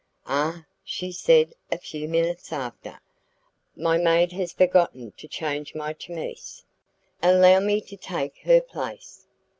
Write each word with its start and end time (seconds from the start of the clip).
"Ah!" 0.25 0.65
she 0.83 1.11
said 1.11 1.53
a 1.71 1.77
few 1.77 2.07
minutes 2.07 2.51
after, 2.51 2.99
"my 3.75 3.99
maid 3.99 4.31
has 4.31 4.51
forgotten 4.51 5.11
to 5.11 5.27
change 5.27 5.75
my 5.75 5.93
chemise." 5.93 6.65
"Allow 7.21 7.59
me 7.59 7.81
to 7.81 7.97
take 7.97 8.37
her 8.45 8.61
place." 8.61 9.27